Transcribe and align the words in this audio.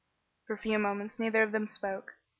For 0.47 0.53
a 0.53 0.57
few 0.57 0.79
moments 0.79 1.19
neither 1.19 1.43
of 1.43 1.51
them 1.51 1.67
spoke. 1.67 2.15